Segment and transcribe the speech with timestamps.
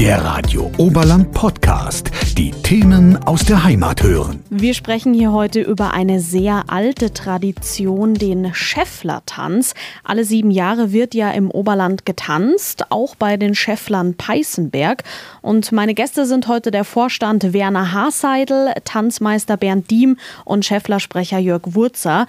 [0.00, 2.10] Der Radio Oberland Podcast.
[2.38, 4.42] Die Themen aus der Heimat hören.
[4.48, 9.74] Wir sprechen hier heute über eine sehr alte Tradition, den Schäfflertanz.
[10.02, 15.04] Alle sieben Jahre wird ja im Oberland getanzt, auch bei den Schäfflern Peißenberg.
[15.42, 21.74] Und meine Gäste sind heute der Vorstand Werner Haaseidel, Tanzmeister Bernd Diem und Schäfflersprecher Jörg
[21.74, 22.26] Wurzer.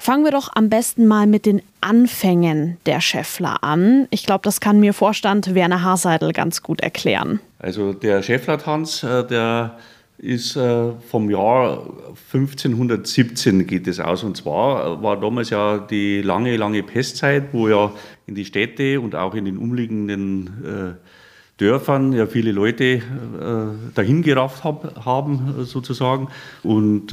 [0.00, 4.06] Fangen wir doch am besten mal mit den Anfängen der Schäffler an.
[4.10, 7.40] Ich glaube, das kann mir Vorstand Werner Haaseidel ganz gut erklären.
[7.58, 9.78] Also der Schäfflertanz, äh, der
[10.18, 11.84] ist äh, vom Jahr
[12.32, 14.22] 1517 geht es aus.
[14.22, 17.92] Und zwar war damals ja die lange, lange Pestzeit, wo ja
[18.26, 21.06] in die Städte und auch in den umliegenden äh,
[21.58, 23.02] Dörfern ja viele Leute
[23.94, 26.28] dahin gerafft haben, sozusagen.
[26.64, 27.12] Und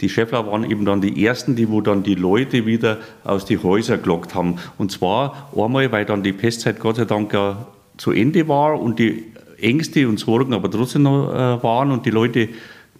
[0.00, 3.58] die Schäffler waren eben dann die ersten, die wo dann die Leute wieder aus die
[3.58, 4.56] Häuser gelockt haben.
[4.76, 8.98] Und zwar einmal, weil dann die Pestzeit Gott sei Dank ja zu Ende war und
[8.98, 9.24] die
[9.60, 12.48] Ängste und Sorgen aber trotzdem noch äh, waren und die Leute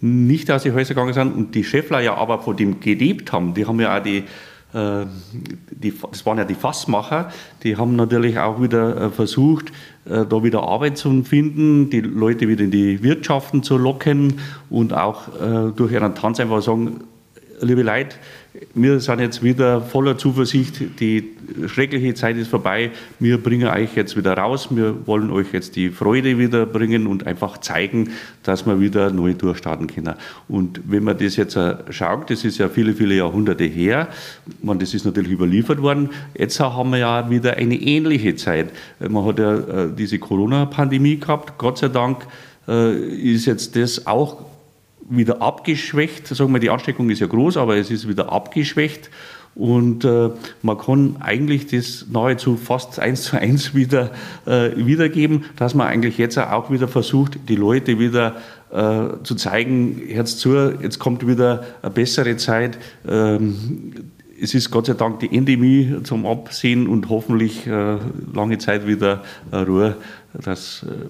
[0.01, 3.53] nicht aus die Häuser gegangen sind und die Schäffler ja aber von dem gelebt haben.
[3.53, 4.23] Die haben ja auch die
[4.75, 7.29] die, das waren ja die Fassmacher,
[7.63, 9.69] die haben natürlich auch wieder äh, versucht,
[10.05, 14.93] äh, da wieder Arbeit zu finden, die Leute wieder in die Wirtschaften zu locken und
[14.93, 15.23] auch
[15.75, 17.01] durch ihren Tanz einfach sagen,
[17.61, 18.15] liebe Leute,
[18.73, 21.35] wir sind jetzt wieder voller Zuversicht, die
[21.67, 25.89] schreckliche Zeit ist vorbei, wir bringen euch jetzt wieder raus, wir wollen euch jetzt die
[25.89, 28.11] Freude wieder bringen und einfach zeigen,
[28.43, 30.15] dass wir wieder neu durchstarten können.
[30.47, 31.57] Und wenn man das jetzt
[31.89, 34.07] schaut, das ist ja viele, viele Jahrhunderte her,
[34.61, 38.69] man, das ist natürlich überliefert worden, jetzt haben wir ja wieder eine ähnliche Zeit.
[38.99, 42.25] Man hat ja äh, diese Corona-Pandemie gehabt, Gott sei Dank
[42.67, 44.54] äh, ist jetzt das auch
[45.09, 46.27] wieder abgeschwächt.
[46.27, 49.09] Sagen wir, die Ansteckung ist ja groß, aber es ist wieder abgeschwächt.
[49.55, 50.31] Und äh,
[50.63, 54.11] man kann eigentlich das nahezu fast eins zu eins wieder
[54.45, 58.35] äh, wiedergeben, dass man eigentlich jetzt auch wieder versucht, die Leute wieder
[58.71, 62.77] äh, zu zeigen, Herz zu, jetzt kommt wieder eine bessere Zeit.
[63.07, 67.97] Ähm, es ist Gott sei Dank die Endemie zum Absehen und hoffentlich äh,
[68.33, 69.95] lange Zeit wieder Ruhe,
[70.33, 71.05] dass äh,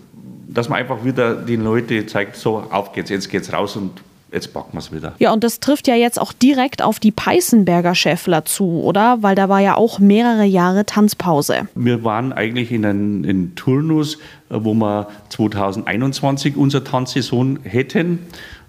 [0.47, 3.91] dass man einfach wieder den Leuten zeigt, so auf geht's, jetzt geht's raus und
[4.31, 5.13] jetzt packen wir es wieder.
[5.19, 9.17] Ja, und das trifft ja jetzt auch direkt auf die Peißenberger Schäffler zu, oder?
[9.21, 11.67] Weil da war ja auch mehrere Jahre Tanzpause.
[11.75, 14.15] Wir waren eigentlich in einem Turnus,
[14.49, 18.19] äh, wo wir 2021 unsere Tanzsaison hätten.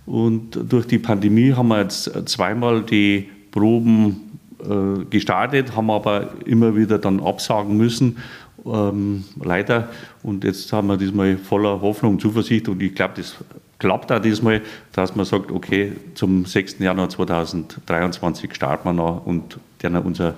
[0.06, 4.25] Und durch die Pandemie haben wir jetzt zweimal die Proben
[4.68, 8.16] äh, gestartet, haben aber immer wieder dann absagen müssen
[8.64, 9.88] ähm, leider.
[10.22, 13.36] Und jetzt haben wir diesmal voller Hoffnung und Zuversicht und ich glaube, das
[13.78, 14.62] klappt auch diesmal,
[14.92, 16.78] dass man sagt, okay, zum 6.
[16.78, 20.34] Januar 2023 starten wir noch und dann unser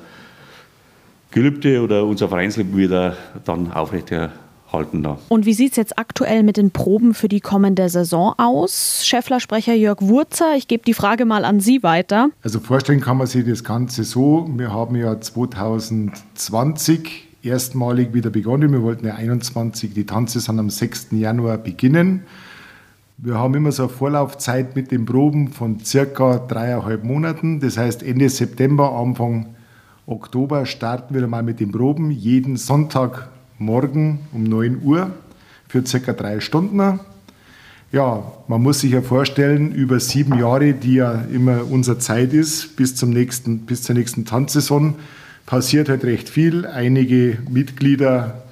[1.30, 5.18] Gelübde oder unser Vereinsleben wieder dann aufrechterhalten halten da.
[5.28, 9.02] Und wie sieht es jetzt aktuell mit den Proben für die kommende Saison aus?
[9.04, 12.30] Scheffler-Sprecher Jörg Wurzer, ich gebe die Frage mal an Sie weiter.
[12.42, 18.72] Also vorstellen kann man sich das Ganze so, wir haben ja 2020 erstmalig wieder begonnen.
[18.72, 21.08] Wir wollten ja 21 die Tanzsaison am 6.
[21.12, 22.22] Januar beginnen.
[23.16, 27.60] Wir haben immer so eine Vorlaufzeit mit den Proben von circa dreieinhalb Monaten.
[27.60, 29.54] Das heißt, Ende September, Anfang
[30.06, 32.10] Oktober starten wir mal mit den Proben.
[32.10, 32.56] Jeden
[33.58, 35.10] Sonntagmorgen um 9 Uhr
[35.68, 37.00] für circa drei Stunden.
[37.90, 42.76] Ja, man muss sich ja vorstellen, über sieben Jahre, die ja immer unsere Zeit ist,
[42.76, 44.94] bis, zum nächsten, bis zur nächsten Tanzsaison,
[45.46, 46.66] passiert halt recht viel.
[46.66, 48.42] Einige Mitglieder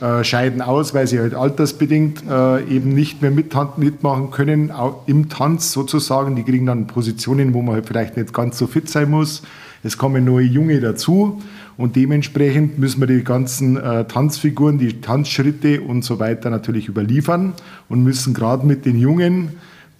[0.00, 4.72] äh, scheiden aus, weil sie halt altersbedingt äh, eben nicht mehr mit, mitmachen können,
[5.06, 6.36] im Tanz sozusagen.
[6.36, 9.42] Die kriegen dann Positionen, wo man halt vielleicht nicht ganz so fit sein muss.
[9.82, 11.42] Es kommen neue Junge dazu
[11.76, 17.54] und dementsprechend müssen wir die ganzen äh, Tanzfiguren, die Tanzschritte und so weiter natürlich überliefern
[17.88, 19.50] und müssen gerade mit den Jungen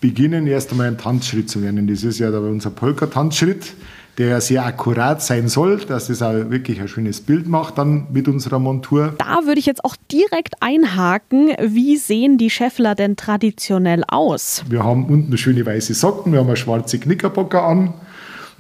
[0.01, 1.87] beginnen, erst einmal einen Tanzschritt zu lernen.
[1.87, 3.75] Das ist ja unser Polka-Tanzschritt
[4.19, 8.29] der sehr akkurat sein soll, dass es auch wirklich ein schönes Bild macht dann mit
[8.29, 9.15] unserer Montur.
[9.19, 11.53] Da würde ich jetzt auch direkt einhaken.
[11.61, 14.65] Wie sehen die Scheffler denn traditionell aus?
[14.69, 17.93] Wir haben unten schöne weiße Socken, wir haben eine schwarze Knickerbocker an,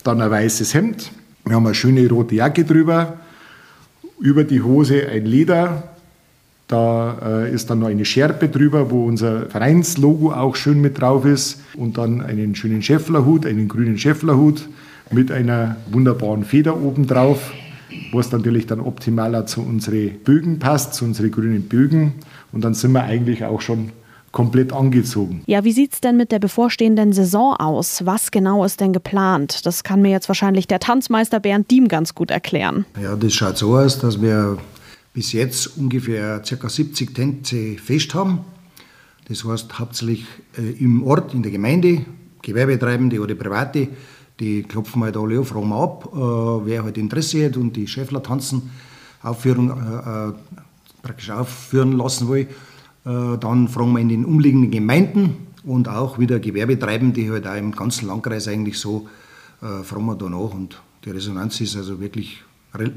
[0.04, 1.10] dann ein weißes Hemd,
[1.46, 3.18] wir haben eine schöne rote Jacke drüber,
[4.20, 5.84] über die Hose ein Leder,
[6.68, 11.24] da äh, ist dann noch eine Schärpe drüber, wo unser Vereinslogo auch schön mit drauf
[11.24, 11.60] ist.
[11.76, 14.68] Und dann einen schönen Schäfflerhut, einen grünen Schäfflerhut
[15.12, 17.52] mit einer wunderbaren Feder oben drauf,
[18.12, 22.14] was natürlich dann optimaler zu unseren Bögen passt, zu unseren grünen Bögen.
[22.50, 23.90] Und dann sind wir eigentlich auch schon
[24.36, 25.42] komplett angezogen.
[25.46, 28.04] Ja, wie sieht es denn mit der bevorstehenden Saison aus?
[28.04, 29.64] Was genau ist denn geplant?
[29.64, 32.84] Das kann mir jetzt wahrscheinlich der Tanzmeister Bernd Diem ganz gut erklären.
[33.02, 34.58] Ja, das schaut so aus, dass wir
[35.14, 36.68] bis jetzt ungefähr ca.
[36.68, 38.40] 70 Tänze fest haben.
[39.26, 40.26] Das heißt hauptsächlich
[40.58, 42.04] äh, im Ort, in der Gemeinde,
[42.42, 43.88] Gewerbetreibende oder Private,
[44.38, 46.18] die klopfen halt alle auf, fragen ab, äh,
[46.66, 48.70] wer halt Interesse hat und die Schäffler tanzen
[49.22, 50.32] Aufführung äh, äh,
[51.00, 52.48] praktisch aufführen lassen will.
[53.06, 57.56] Äh, dann fragen wir in den umliegenden Gemeinden und auch wieder Gewerbetreibende, die halt auch
[57.56, 59.08] im ganzen Landkreis eigentlich so,
[59.62, 62.42] äh, fragen wir danach und die Resonanz ist also wirklich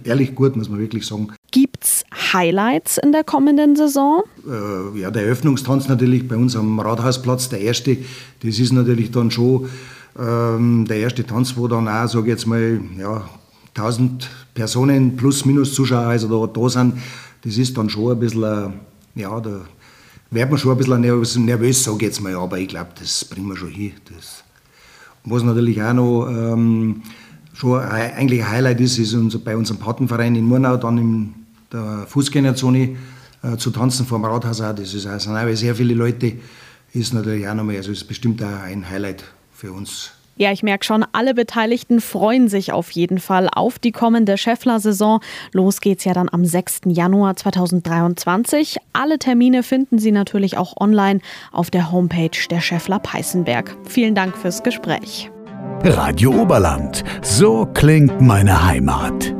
[0.03, 1.29] ehrlich gut, muss man wirklich sagen.
[1.51, 2.03] Gibt es
[2.33, 4.23] Highlights in der kommenden Saison?
[4.47, 7.97] Äh, ja, der Eröffnungstanz natürlich bei uns am Rathausplatz, der erste.
[8.43, 9.69] Das ist natürlich dann schon
[10.19, 13.29] ähm, der erste Tanz, wo dann auch, sage ich jetzt mal, ja,
[13.75, 16.95] 1000 Personen plus minus Zuschauer also da, da sind.
[17.43, 18.73] Das ist dann schon ein bisschen,
[19.15, 19.61] ja, da
[20.31, 23.25] wird man schon ein bisschen nervös, nervös sage ich jetzt mal, aber ich glaube, das
[23.25, 23.93] bringen wir schon hin.
[24.13, 24.43] Das,
[25.23, 27.01] was natürlich auch noch ähm,
[27.53, 31.33] schon eigentlich ein Highlight ist, ist unser, bei unserem Patenverein in Murnau dann in
[31.71, 32.95] der Fußgängerzone
[33.41, 34.73] äh, zu tanzen vor dem Rathaus auch.
[34.73, 36.33] Das ist, auch, sind auch sehr viele Leute,
[36.93, 40.11] ist natürlich auch nochmal, also ist bestimmt auch ein Highlight für uns.
[40.39, 45.19] Ja, ich merke schon, alle Beteiligten freuen sich auf jeden Fall auf die kommende Scheffler-Saison.
[45.51, 46.83] Los geht's ja dann am 6.
[46.85, 48.77] Januar 2023.
[48.93, 51.19] Alle Termine finden Sie natürlich auch online
[51.51, 53.75] auf der Homepage der Scheffler Peißenberg.
[53.83, 55.29] Vielen Dank fürs Gespräch.
[55.83, 57.03] Radio Oberland.
[57.21, 59.38] So klingt meine Heimat.